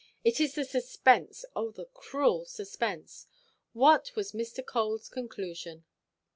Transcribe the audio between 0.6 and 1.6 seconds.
suspense,